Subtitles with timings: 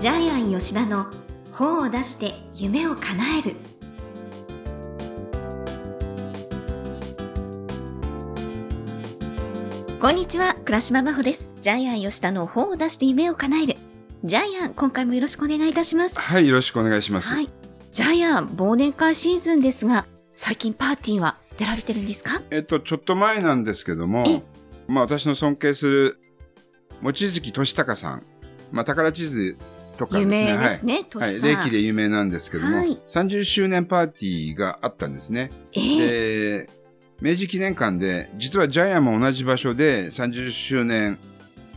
[0.00, 1.08] ジャイアン吉田の
[1.52, 3.54] 本を出して夢を叶える。
[10.00, 11.52] こんにちは倉島真帆です。
[11.60, 13.76] ジャイアン吉田の本を出して夢を叶える。
[14.24, 16.18] ジャイアン今回もよろしくお願いいたします。
[16.18, 17.34] はい、よろしくお願いします。
[17.34, 17.50] はい。
[17.92, 22.40] ジャイアン忘年会シーズンですが最近パーティーは出られてるんですか？
[22.50, 24.42] えっと、ちょっと前なんですけどもえ、
[24.88, 26.18] まあ私の尊敬する、
[27.02, 28.22] 望月俊隆さん、
[28.72, 29.58] まあ宝地図
[29.96, 30.50] とかですね。
[30.50, 31.40] 有名ですね、トはい。
[31.40, 35.50] はい、歴で有名なんですけども、はい30周年パーティーがあったんですね。
[35.72, 36.70] ええで、
[37.20, 41.18] 明治記念館で、実はジャイアンも同じ場所で30周年、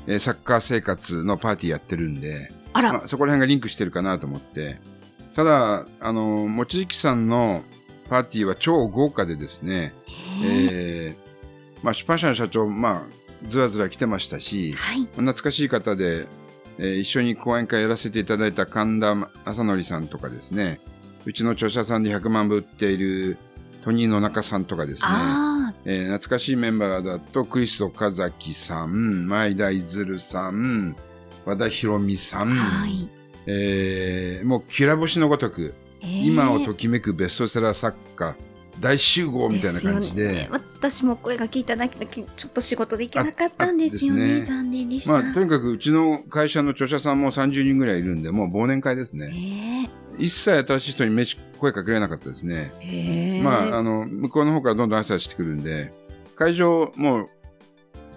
[0.07, 4.79] えーサッカー生活のパーティーやってるんで、あら、まあ、そこら辺がリンクしてるかなと思って。
[5.35, 7.63] ただ、あの、望月さんの
[8.09, 9.93] パーティーは超豪華でですね、
[10.43, 11.23] えええー
[11.83, 16.27] まあ、出版社の社長、まあ、ずらずら来てましたし、はい懐かしい方で、
[16.77, 20.79] えー一緒に講演会やらせていただいた神田正則さんとかですね、
[21.25, 23.37] うちの著者さんで100万部売っている
[23.83, 30.95] トニーの中さんとかですね、あえー懐かしいメンバーだと、クリスト岡崎さん、前田いずるさん、
[31.45, 33.09] 和田博美さあん、はい、
[33.45, 38.35] えーもうきら星のごとく、ええ今をときめくベストセラー作家、
[38.79, 40.49] 大集合みたいな感じで、ね。
[40.51, 44.45] 私も声がけいただきちょっと仕事できなかったんですよねね。
[44.45, 49.31] 残念でした、まあ、とにかくうちの会社の著者さんも30人ぐらいいるんで、もう忘年会ですね。
[49.89, 51.25] え一切新しい人にめ
[51.59, 52.71] 声かけられなかったですね。
[52.81, 55.91] えええまあ、あの、向こうの方からどんどん挨拶してくるんで、
[56.35, 57.27] 会場、も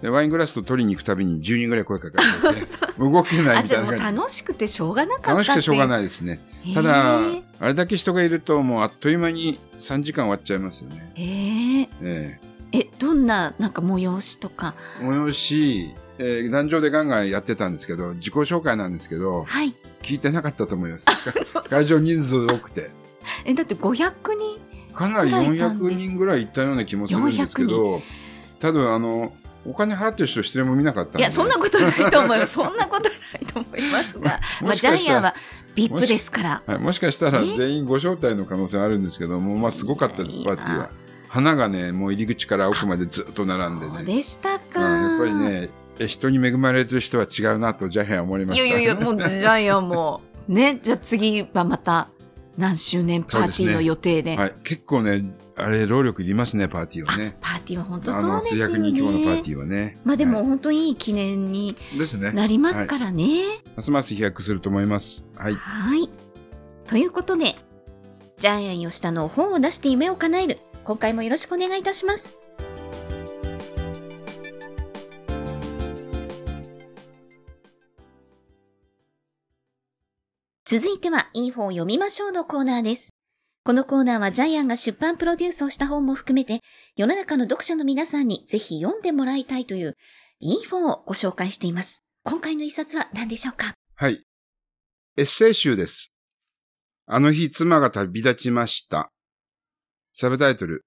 [0.03, 2.65] う、ワイングラスと取りに行くたびに10人ぐらい声かけられて、
[2.99, 4.17] 動けないみたいな感じ。
[4.17, 6.39] 楽しくてしょうがなかった楽しくてしょうがいないですね。
[6.67, 7.19] ええただ、
[7.59, 11.13] あれだけ人がいると、もうあっという間に3時間終わっちゃいますよね。
[11.15, 12.39] ええ
[12.71, 12.79] え。
[12.79, 14.75] えどんななんか催しとか？
[15.01, 19.73] え催し、えー壇上でガンガンやってたんですけど、自己紹介なんですけど、はい。
[20.03, 21.05] 聞いてなかったと思います。
[21.69, 22.91] 会場人数多くて。
[23.45, 26.03] えだって500人かなりぐらいいたん400です。
[26.03, 28.01] 人ぐらいいったような気もするんですけど、
[28.59, 29.33] 多分あの、
[29.67, 31.19] お金払ってる人一人も見なかった。
[31.19, 35.35] いやそんなことないと思います そんなことないと思いますが まあジャイアンは
[35.75, 40.89] VIP ですからはい、もしかしたらえ全員ご招待の可能性あるんですけども、まあすごかったです、パーティーは。
[41.27, 44.03] 花がね、もう入り口から奥までずっと並んでね。
[44.03, 48.65] でしたか、うんやっぱりね、え人に恵まれてる人は違うなとジャイアンは思いました。
[48.65, 50.21] いやいやいや、もうジャイアンも。
[50.47, 52.07] ね、じゃあ次はまた
[52.57, 54.37] 何周年パーティーの予定で。
[54.37, 55.25] はい、結構ね、
[55.59, 57.35] あれ、労力いりますね、パーティーはね。
[57.41, 59.41] パーティーは本当そうですよ数百人規模のパーね。
[59.41, 59.97] ティーはね。
[60.05, 61.75] まあでもは本当にいい記念に。
[62.33, 63.41] なりますからね。
[63.75, 65.27] ますます飛躍すると思います。
[65.35, 65.55] はい。
[65.55, 66.09] はい。
[66.85, 67.55] ということで、
[68.37, 70.59] ジャイアン吉田の本を出して夢を叶える。
[70.83, 72.37] 今回もよろしくお願いいたします。
[80.65, 83.16] 続いては、いい本を読みましょうのコーナーです。
[83.67, 86.61] このコーナーはジャイアンが出版プロデュースをした本も含めて、
[86.95, 89.97] 世の中の読者の皆さんにぜひ読んでもらいたいという、
[90.39, 92.05] いい本をご紹介しています。
[92.23, 93.73] 今回の一冊は何でしょうか？
[93.95, 94.23] はい。
[95.17, 96.13] エッセイ集です。
[97.07, 99.09] あの日妻が旅立ちました。
[100.13, 100.85] サブタイトル、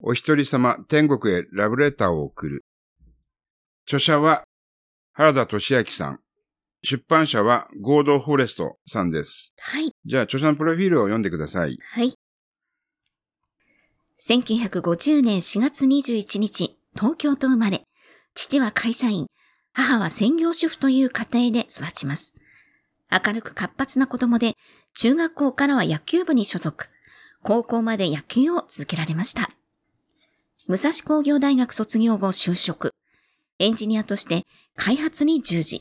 [0.00, 2.64] お一人様天国へラブレターを送る。
[3.86, 4.44] 著者は
[5.12, 6.20] 原田俊明さん。
[6.84, 9.54] 出版社は合同フォレストさんです。
[9.58, 9.92] はい。
[10.04, 11.78] じゃあ著者のプロフィールを読んでください。
[11.92, 12.14] はい。
[14.20, 17.84] 1950年4月21日、東京と生まれ、
[18.34, 19.26] 父は会社員、
[19.72, 22.34] 母は専業主婦という家庭で育ちます。
[23.10, 24.54] 明るく活発な子供で、
[24.94, 26.88] 中学校からは野球部に所属、
[27.42, 29.50] 高校まで野球を続けられました。
[30.68, 32.92] 武蔵工業大学卒業後就職、
[33.58, 34.44] エンジニアとして
[34.76, 35.80] 開発に従事。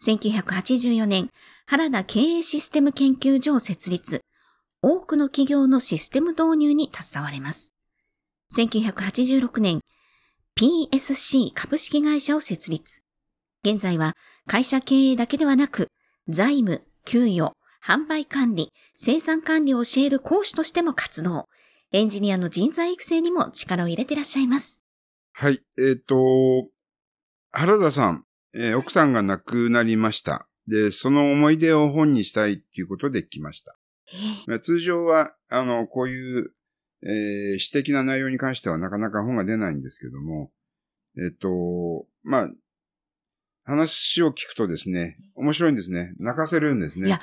[0.00, 1.30] 1984年、
[1.66, 4.22] 原田経営システム研究所を設立。
[4.80, 7.74] 多くの企業のシステム導入に携われます。
[8.54, 9.80] 1986年、
[10.56, 13.02] PSC 株式会社を設立。
[13.64, 14.14] 現在は
[14.46, 15.88] 会社経営だけではなく、
[16.28, 17.54] 財務、給与、
[17.84, 21.46] 販売管理、生産管理を教える講師としても活動。
[21.90, 24.84] エンジニアの人材育成にも力を入れていらっしゃいます。
[25.32, 25.60] はい。
[25.78, 26.68] えっ、と、
[27.50, 28.24] 原田さん、
[28.58, 30.48] えー奥さんが亡くなりました。
[30.66, 33.78] で、その思い出を本にしたいっていうことで来ました。
[34.60, 36.52] 通常は、あの、こういう、
[37.02, 40.50] えー、私的な内容に関してはなかなか本が出ないんですけども、
[41.16, 42.50] えっ、と、まあ、
[43.64, 46.14] 話を聞くとですね、面白いんですね。
[46.18, 47.08] 泣かせるんですね。
[47.08, 47.20] いや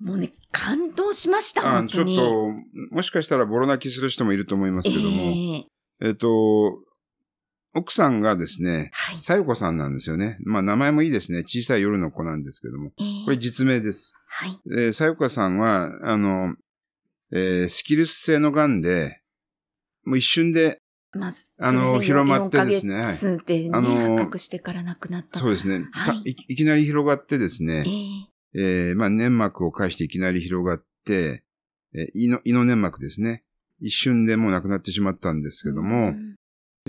[0.00, 2.16] もうね、感動しました、あちょっ本当に。
[2.16, 5.66] と、もしかしたらボロ泣きする人もいると思いますけども、ええ
[6.00, 6.78] えっ、と、
[7.74, 9.22] 奥さんがですね、はい。
[9.22, 10.38] さよこさんなんですよね。
[10.44, 11.40] まあ名前もいいですね。
[11.40, 12.90] 小さい夜の子なんですけども。
[12.98, 14.14] えーこれ実名です。
[14.26, 14.60] はい。
[14.72, 16.56] えー、さよこさんは、あの、
[17.32, 19.20] えースキルス性の癌で、
[20.04, 20.78] もう一瞬で、
[21.12, 25.38] まず、あの広まってですね4ヶ月でね、あの発覚してから亡くなった。
[25.38, 31.44] そうですね、たはいい、いきなり広がってですえね、ーえーまあ粘膜を介していきなり広がって、
[31.94, 33.44] えー胃の、胃の粘膜ですね。
[33.80, 36.36] 一瞬でもう亡くなってしまったんですけども、うん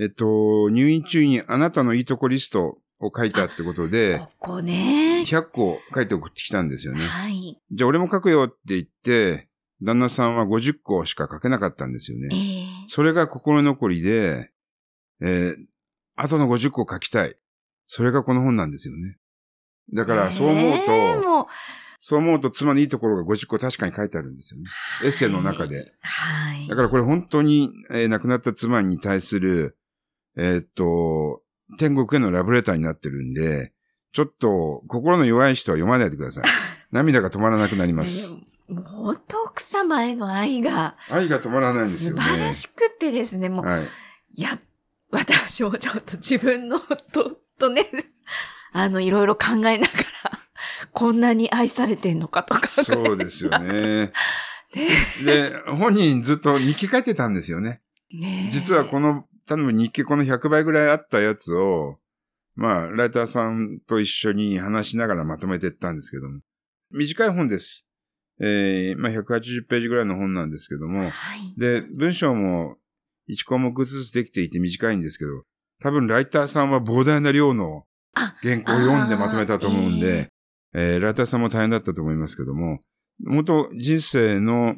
[0.00, 5.24] えっと、入院中にあなたのいいとこリストを書いたってことで、ここね。
[5.26, 7.00] 100個書いて送ってきたんですよね。
[7.04, 7.58] はい。
[7.70, 9.48] じゃあ俺も書くよって言って、
[9.82, 12.28] 旦那さんは50個しか書けなかったんですよね。
[12.30, 14.50] えーそれが心残りで、
[15.22, 15.56] えー、
[16.16, 17.34] 後の50個書きたい。
[17.86, 19.18] それがこの本なんですよね。
[19.94, 21.46] だから、そう思うと、えーもう
[22.04, 24.66] そう思うと妻のいいところが50個確かに書いてあるんですよね。
[25.04, 25.92] エッセイの中で。
[26.00, 26.66] はい。
[26.66, 29.78] だからこれ本当に、えー亡くなった妻に対する、
[30.36, 31.42] えーっと、
[31.78, 33.72] 天国へのラブレターになってるんで、
[34.12, 36.44] ちょっと心の弱い人は読まないでください。
[36.92, 38.36] 涙が止まらなくなります。
[38.68, 42.22] 本当奥様への愛が愛が止まらないんですよね。
[42.22, 43.88] 素晴らしくてですね、もう、はい。
[44.34, 44.58] いや、
[45.10, 47.86] 私もちょっと自分の夫とね、
[48.72, 49.86] あの、いろいろ考えながら、
[50.92, 52.66] こんなに愛されてんのかとか。
[52.68, 54.12] そうですよね。
[55.24, 57.82] で、本人ずっと日記書いてたんですよね。
[58.10, 61.98] ねえ実はこの、多分日記この100倍ぐらいあったやつを、
[62.54, 66.40] まあ、ライターさんと一緒に話しながらまとめていったんですけども。
[66.90, 67.88] 短い本です。
[68.40, 71.00] えー、まあ180ページぐらいの本なんですけども。
[71.00, 71.10] はい。
[71.56, 72.76] で、文章も
[73.30, 75.44] 1項目ずつできていて短いんですけど、
[75.80, 77.84] 多分ライターさんは膨大な量の
[78.14, 80.28] あ原稿を読んでまとめたと思うんで、
[80.74, 82.80] えーライターさんも大変だったと思いますけども、
[83.24, 84.76] 元人生の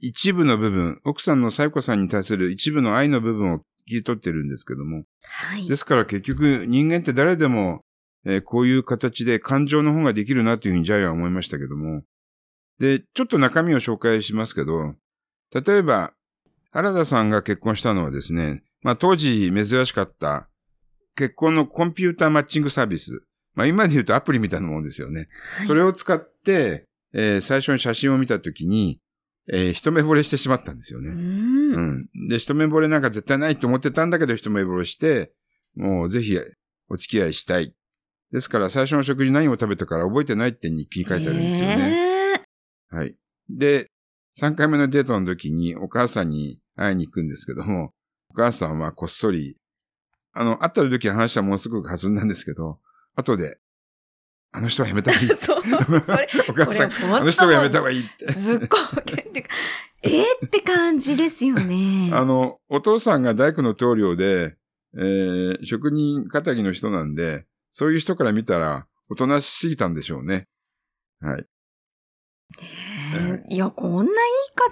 [0.00, 3.60] 一部の部分、奥さんのサイコさんに対する一部の愛の部分を
[3.92, 5.68] 切り取ってるんですけども、はい。
[5.68, 7.82] ですから結局人間って誰でも、
[8.24, 12.02] えーこういう形で感情の方ができるなというふうにジャイアンは思いましたけども、
[12.78, 14.94] で、ちょっと中身を紹介しますけど、
[15.54, 16.12] 例えば、
[16.70, 20.48] 原田さんが結婚したのはですね、まあ当時珍しかった
[21.14, 23.24] 結婚のコンピューターマッチングサービス。
[23.54, 25.26] まあ今で言うとアプリみたいなもんですよね。
[25.56, 28.98] はいそれを使って、えー最初に写真を見たときに、
[29.50, 31.10] えー一目惚れしてしまったんですよね。
[31.10, 31.74] うん。
[31.74, 32.28] うん。
[32.28, 35.32] で、一目惚れなんか絶対ないと思ってたんだけど、一目惚れして、
[35.74, 36.38] もうぜひ
[36.88, 37.74] お付き合いしたい。
[38.32, 41.76] ですから、最初の食事何を食べたから覚えてないって日記に書いてあるんですよね。
[41.76, 42.44] ね。
[42.90, 43.16] はい。
[43.50, 43.90] で、
[44.38, 47.92] 3回目のデートの時にお母さんに会いに行くんですけども、
[48.30, 49.56] お母さんはこっそり、
[50.32, 52.78] あの、会った時は話はもうすぐ弾んだんですけど、
[53.14, 53.58] 後で、
[54.52, 55.28] あの人はやめた方がいい。
[55.36, 58.26] そう、それ、 お母さん、あの人がやめた方がいいって。
[58.26, 59.48] ずっこけってか、
[60.02, 62.10] えーって感じですよね。
[62.14, 64.56] あの、お父さんが大工の棟梁で、
[64.94, 70.48] えー、職人仇の人なんで、そういう人から見たら、おとなしすぎたんでしょうね。
[71.20, 71.46] はい。
[72.60, 74.12] ねえいや、こんな言い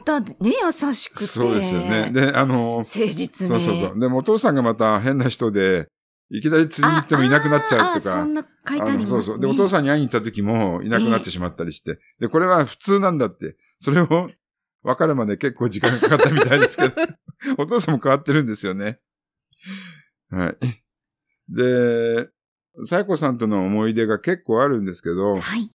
[0.05, 1.25] 方でね、優しくて。
[1.25, 2.11] そうですよね。
[2.13, 3.61] で、あの、誠実ね。
[3.61, 3.99] そうそうそう。
[3.99, 5.89] でもお父さんがまた変な人で、
[6.31, 8.15] いきなり釣りに行ってもいなくなっちゃうとか。
[8.15, 9.05] ああそんな書いてありますね。
[9.05, 9.41] のそうそう。
[9.41, 11.99] で、お父さんに会いに行った時もいなくなってしまったりして。
[12.21, 13.57] で、これは普通なんだって。
[13.81, 14.31] それを
[14.83, 16.95] 分かるまで結構時間がかかったみたいですけど、
[17.59, 19.01] お父さんも変わってるんですよね。
[20.31, 20.57] はい。
[21.49, 22.29] で、
[22.85, 25.71] サイコさんとの思い出が結構あるんですけど、はい。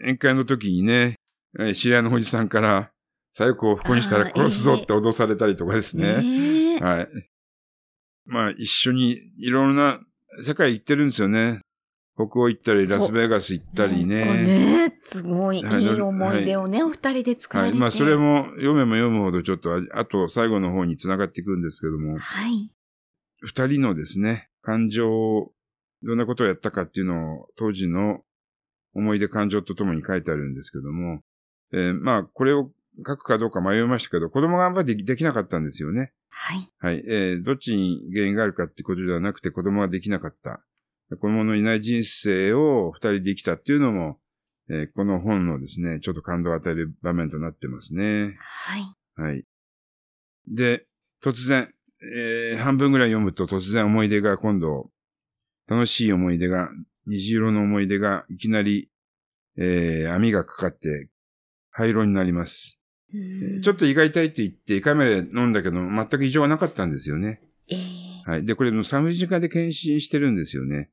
[0.00, 1.14] 宴会の時にね、
[1.58, 2.90] えー知り合いのおじさんから、
[3.32, 6.22] サイコを不幸にしたら殺すぞって脅されたりとかですね。
[6.22, 7.08] ねえはい。
[8.26, 10.00] まあ、一緒にいろんな
[10.42, 11.60] 世界行ってるんですよね。
[12.16, 14.24] 北欧行ったり、ラスベガス行ったりね。
[14.24, 17.72] ねすごいいはいい思い出をね、お二人で作られて。
[17.72, 17.80] はい。
[17.80, 18.16] まあ、それ。
[18.16, 22.70] も読めも読むほどちょっと、ああと最後の方に繋がっていくんですけども、はい。
[23.42, 25.52] 二人のですね、感情を、
[26.02, 28.22] どんなことをやったかっていうのを、当時の
[28.94, 31.20] 思い出感情とともに書いてあるんですけども、
[31.72, 32.70] えーまあ、これを
[33.06, 36.12] 書くかどうか迷いましたけど、子供があんまりできなかったんですよね。
[36.38, 36.70] はい。
[36.78, 37.02] はい。
[37.08, 40.62] えーどっちに原因があるかってことではなくて子供ができなかった。
[41.10, 44.18] 子供のいない人生を二人で生きたっていうのも、
[44.68, 48.36] えーこの本のですね、ちょっと感動を与える場面となってますね。
[48.38, 48.82] はい。
[49.16, 49.44] はい。
[50.46, 50.86] で、
[51.24, 51.72] 突然、
[52.14, 54.90] えー半分ぐらい読むと突然思い出が今度、
[55.66, 56.68] 楽しい思い出が、
[57.06, 58.90] 虹色の思い出がいきなり、
[59.56, 61.08] えー網がかかって
[61.70, 62.75] 灰色になります。
[63.14, 67.40] うんちょっと胃が痛いって言って、1回目で飲んだけど、全く異常はなかったんですよね。
[67.68, 68.44] ええはい。
[68.44, 70.90] で、これも産婦人科で検診してるんですよね。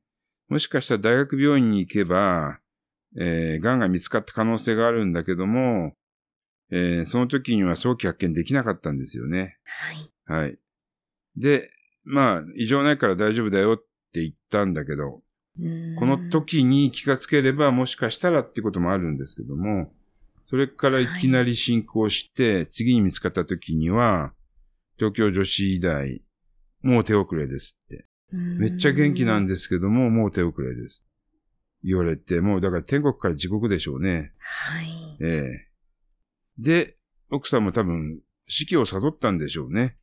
[0.48, 2.60] もしかしたら大学病院に行けば、
[3.18, 5.94] えー、癌が見つかった可能性があるんだけども、
[6.70, 9.58] えー、その時には早期発見できなかったんですよね。
[10.26, 10.42] はい。
[10.42, 10.58] はい。
[11.36, 11.70] で、
[12.04, 13.78] まあ、異常ないから大丈夫だよっ
[14.12, 15.22] て言ったんだけど、
[15.98, 19.92] この時に気がつければもしかしたらってこともあるんですけども、
[20.44, 24.34] それからいきなり進行して、はい、次に見つかった時には、
[24.98, 26.22] 東京女子医大、
[26.82, 28.06] もう手遅れですって。
[28.30, 31.06] めっちゃ元気なんですけども、もう手遅れです。
[31.82, 34.34] 言われて、もうだから天国から地獄でしょうね。
[34.38, 35.16] はい。
[35.20, 35.68] ええ
[36.58, 36.98] で、
[37.30, 39.96] 奥さんも多分、死期を悟ったんでしょうね。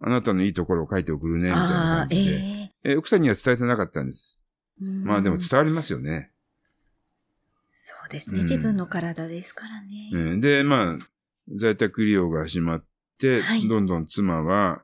[0.00, 2.32] あなたのいいところを書いて送るね、みたいな感じで。
[2.32, 4.40] えー、え奥さんには伝えてなかったんです。
[4.80, 6.31] まあでも伝わりますよね。
[7.74, 10.10] そうですね、うん、自分の体ですからね。
[10.12, 10.98] うん、で、まあ、
[11.56, 12.84] 在宅医療が始まっ
[13.18, 14.82] て、はい、どんどん妻は、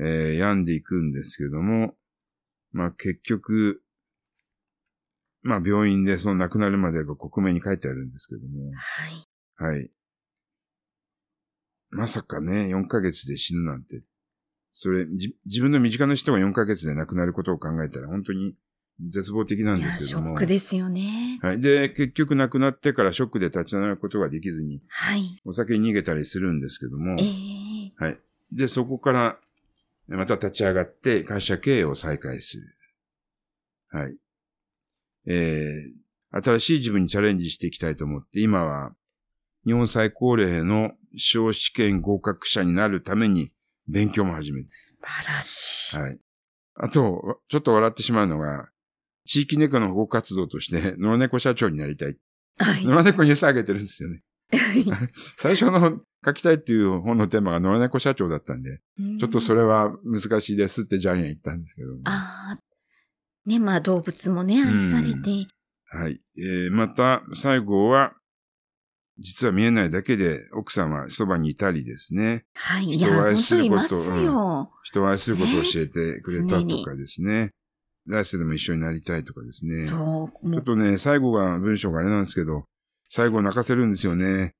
[0.00, 1.94] えー、病んでいくんですけども、
[2.72, 3.82] まあ結局、
[5.42, 8.72] まあ病院でその亡くなるまでが克明に書いてあるんですけども。
[9.58, 9.74] はい。
[9.74, 9.90] はい。
[11.90, 14.02] まさかね、4ヶ月で死ぬなんて。
[14.70, 18.54] それ、自分の身近な人が4ヶ月で亡くなることを考えたら本当に
[19.08, 20.28] 絶望的なんですけども。
[20.28, 21.38] ショックですよね。
[21.42, 21.60] はい。
[21.60, 25.40] で、結局亡くなってからショックで立ち直ることができずに、はい。
[25.44, 28.18] お酒に逃げたりするんですけども、えー、はい。
[28.52, 29.38] で、そこから、
[30.08, 32.76] また立ち上がって会社経営を再開する。
[33.90, 34.16] はい。
[35.26, 38.94] えー、新しい自分にチャレンジしていきたいと思って、今は、
[39.64, 43.52] 日本最高齢の小試験合格者になるために
[43.88, 44.68] 勉強も始めて。
[44.70, 45.96] 素晴らしい。
[45.98, 46.18] はい。
[46.74, 48.68] あと、ちょっと笑ってしまうのが、
[49.24, 52.16] 地域猫の保護活動として、 野良猫社長になりたい。
[52.58, 52.84] はい。
[52.84, 54.22] 野良猫に餌あげてるんですよね。
[55.38, 61.94] 最初の書きたいっていう本のテーマが野良猫社長だったんで、んちょっとそれは難しいですってジャイアン言ったんですけど。
[62.04, 62.58] ああ。
[63.46, 65.48] ね、まあ動物もね、愛されて。
[65.86, 66.20] はい。
[66.36, 68.14] えー、また、最後は、
[69.18, 72.44] 実は見えないだけで奥さんはそばにいたりですね。
[72.54, 72.86] はい。
[72.86, 77.52] 人を愛すること、うん、人を愛することを教えてくれたとかですね。
[78.06, 79.76] 来世でも一緒になりたいとかですね。
[79.76, 80.50] そう。
[80.50, 82.64] ちょっとね、最後が文章があれなんですけど、
[83.08, 84.54] 最後泣かせるんですよね。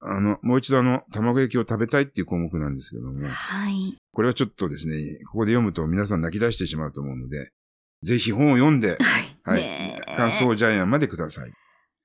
[0.00, 3.26] あの、もう一度あの、卵焼きを食べたいっていう項目なんですけども。
[3.26, 3.96] はい。
[4.12, 4.94] これはちょっとですね、
[5.26, 7.50] ここで読むと皆さん泣き出してしまうと思うので、
[8.02, 8.96] ぜひ本を読んで、
[9.44, 9.58] はい。
[9.58, 10.16] はい。
[10.16, 11.50] 感想ジャイアンまでください。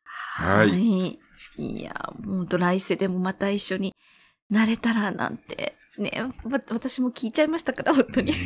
[0.03, 0.69] はい。
[0.69, 1.19] はい
[1.57, 3.93] いや、もうと来世でもまた一緒に
[4.50, 6.12] なれたらなんて、ね、
[6.69, 8.31] 私も聞いちゃいましたから、本当に。
[8.31, 8.38] ね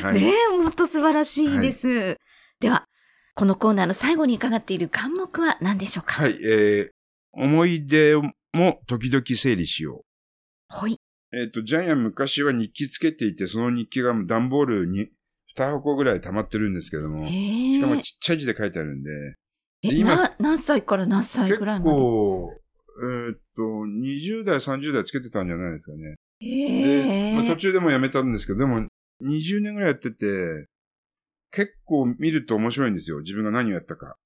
[0.00, 1.88] え、はい、ねえ、本当素晴らしいです。
[1.88, 2.18] はい、
[2.60, 2.88] では、
[3.36, 6.22] このコーナーの最後に伺っている項目は何でしょうか？
[6.22, 6.90] はい、えー、
[7.32, 8.16] 思い出
[8.52, 10.04] も時々整理しよ
[10.72, 10.76] う。
[10.76, 10.98] はい。
[11.32, 15.08] えっ、ー、と、ジャイアン昔は日記つけていて、その日記が段ボールに
[15.56, 19.10] 2箱ぐらい溜まってるんですけども、しかもちっちゃい字で書いてあるんで、
[19.82, 21.90] え、今何歳から何歳ぐらいまで？
[21.90, 22.60] 結構、
[23.02, 26.16] えー、っと、20代、30代つけてたんじゃないですかね。
[26.40, 28.86] ええー、まあ、途中でもやめたんですけど、でも、
[29.22, 30.68] 20年ぐらいやってて、
[31.50, 33.20] 結構見ると面白いんですよ。
[33.20, 34.16] 自分が何をやったか。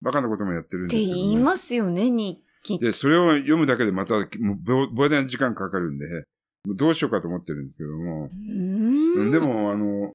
[0.00, 1.12] バカなこともやってるんですけど、ね。
[1.12, 2.78] って言いますよね、日記。
[2.78, 4.26] で、それを読むだけでまた、もう
[4.96, 6.06] 膨大な時間かかるんで、
[6.66, 8.28] どうしようかと思ってるんですけども。
[8.30, 10.12] うんでも、あの、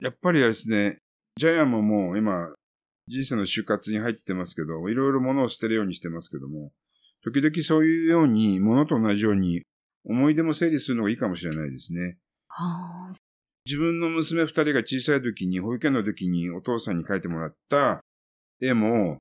[0.00, 0.96] やっぱりあれですね、
[1.38, 2.52] ジャイアンももう今、
[3.06, 6.72] 人生の就活に入ってますけど、いろいろ物を捨てるようにしてますけども、
[7.24, 9.62] 時々そういうように、物と同じように、
[10.04, 12.18] 思い出も整理するのがいいかもしれないですね。
[12.48, 13.14] はあ、
[13.66, 18.00] 自分の娘二人が小さい時に、保育園の時にお父さんに描いてもらった
[18.60, 19.18] 絵も、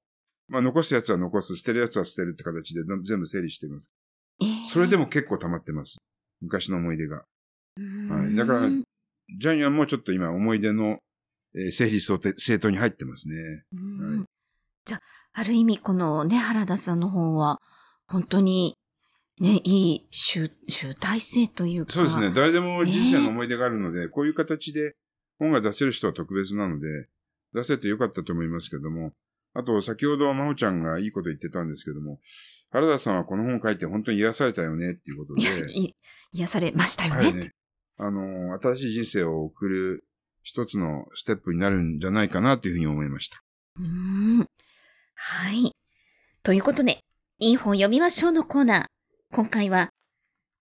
[0.49, 3.93] まあ残すやつは残す、捨てるやつは捨てるって形で全部整理してます。
[4.41, 5.99] えー、それでも結構溜まってます。
[6.41, 7.23] 昔の思い出が。
[8.09, 8.35] はい。
[8.35, 10.99] だから、ジャイアンもちょっと今思い出の
[11.55, 13.35] えー、整理整頓に入ってますね。
[13.35, 14.25] はい、
[14.85, 15.01] じゃあ、
[15.33, 17.61] ある意味このね、原田さんの方は、
[18.13, 18.77] 本当に、
[19.39, 21.93] ね、いい集集大成というか。
[21.93, 22.31] そうですね。
[22.31, 24.95] 誰でも人生の思い出があるので、こういう形で
[25.39, 27.07] 本が出せる人は特別なので、
[27.53, 29.13] 出せてよかったと思いますけども、
[29.55, 32.19] あと、先ほど、まほちゃんがいいこと言ってたんですけども、
[32.69, 35.93] 原田さんはこの本を書いて本当に癒されたよねっていうことで。
[36.33, 37.21] 癒されましたよね。
[37.21, 37.51] はいね。
[37.97, 40.05] あの、新しい人生を送る
[40.43, 43.43] 一つのステップになるんじゃないかなというふうに思いました。
[43.79, 44.47] うん。
[45.15, 45.75] はい。
[46.43, 47.03] ということで、
[47.39, 48.85] いい本読みましょうのコーナー。
[49.33, 49.89] 今回は、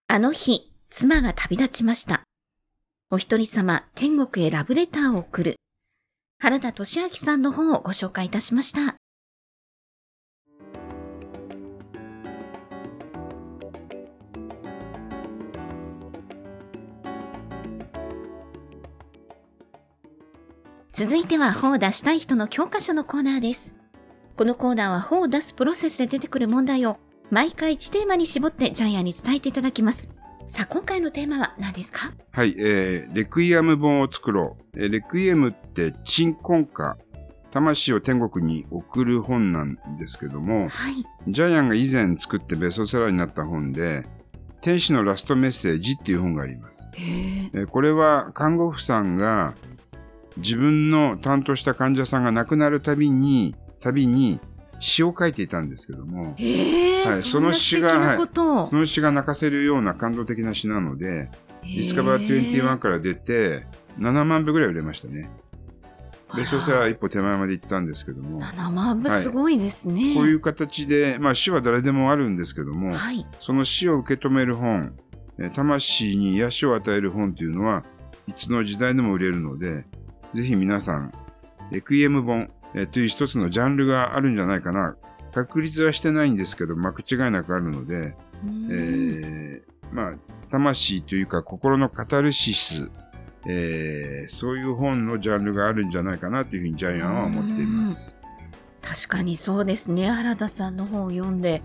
[0.09, 2.23] あの日、妻が旅立ちました。
[3.11, 5.57] お一人様、天国へラブレターを送る。
[6.39, 8.97] 原田俊明さんの本をご紹介いたしました。
[20.93, 23.82] 続いては本を出したい人の教科書のコーナーです。
[24.43, 26.99] このコーナーは本を出すプロセスで出てくる問題を
[27.31, 30.11] 毎回1テーマに絞ってジャイアンに伝えていただきます。
[30.49, 32.13] さあ、今回のテーマは何ですか？
[32.33, 34.83] はい、えー、レクイエム本を作ろう。
[34.83, 36.97] えーレクイエムって鎮魂歌、
[37.53, 41.07] 魂を天国に送る本なんですけども、はい。
[41.29, 44.05] ジャイアンが以前作ってベストセラーになった本で、
[44.61, 46.91] 天使のラストメッセージっていう本があります。
[46.95, 47.51] へえ。
[47.53, 49.55] えーこれは看護婦さんが
[50.37, 54.41] 自分の担当した患者さんが亡くなるたびに、たびに
[54.81, 61.31] 詩を書いていたんですけども、はいそんな素敵なことをその詩が泣かせるような感動的な詩なので、
[61.63, 63.67] ディスカバー21から出て、
[63.99, 65.31] 7万部ぐらい売れましたね。
[66.37, 70.15] ベストセラー一歩手前まで行ったんですけども、7万部すごいですね。
[70.15, 73.27] こういう形で、まあ詩は誰でもあるんですけども、はい。
[73.41, 74.95] その死を受け止める本、
[75.39, 77.85] えー魂に癒しを与える本というのは、
[78.29, 79.85] いつの時代でも売れるので、
[80.33, 81.13] ぜひ皆さん、
[81.71, 84.97] レクイエム本、えーという一つのジャンルがあるんじゃないかな。
[85.33, 88.15] 確立はしてないんですけど、まあ、違いなくあるので、
[88.45, 90.15] うんえーまあ、
[90.51, 92.91] 魂というか心のカタルシス、
[93.47, 98.17] えーそういう本のジャンルがあるんじゃないかなというふうにジャイアンは思っています。
[98.83, 100.11] 確かにそうですね。
[100.11, 101.63] 原田さんの本を読んで、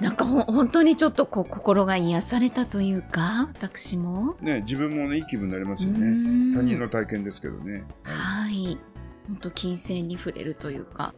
[0.00, 4.34] なんかほ本当にちょっとこう心が癒されたというか、私も。
[4.40, 6.10] ね、自分もね、いい気分になりますようね。
[6.10, 7.84] ん他人の体験ですけどね。
[8.02, 8.78] はいはい。
[9.26, 11.14] 本当金銭に触れるというか。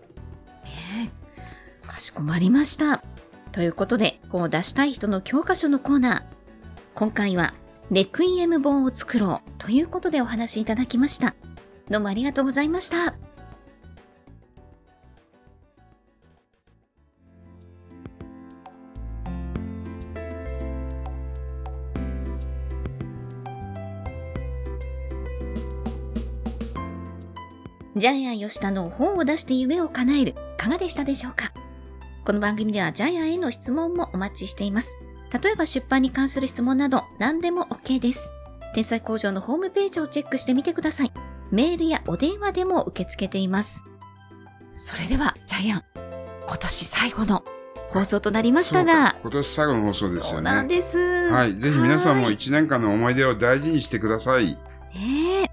[0.64, 1.12] ね
[1.84, 3.02] えかしこまりました。
[3.52, 6.22] ということで、本を出したい人の教科書のコーナー。
[6.94, 7.54] 今回は、
[7.90, 11.34] レクイエム本を作ろうということでお話しいただきました。
[11.88, 13.25] どうもありがとうございました。
[27.96, 31.50] ジャイアン吉田の本を出して夢を叶える、いかがでしたでしょうか？
[32.26, 34.98] この番組ではジャイアンへの質問もお待ちしています。
[35.42, 38.30] 例えば出版に関する質問など何でも OK です。
[38.74, 41.12] 天才工場のホームページをチェックしてみてください。
[41.50, 43.82] メールやお電話でも受け付けています。
[44.72, 45.82] それでは、ジャイアン、
[46.46, 47.44] 今年最後の
[47.88, 50.74] 放送となりましたがか、今年最後の放送ですよそうなんね。
[50.76, 50.98] です。
[51.30, 51.54] はい。
[51.54, 54.58] ぜひ皆さんもはい1年間の思い出を大事にしてください。
[54.94, 55.50] ね